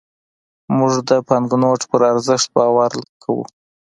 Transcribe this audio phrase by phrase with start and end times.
[0.77, 2.91] موږ د بانکنوټ پر ارزښت باور
[3.23, 3.43] کوو.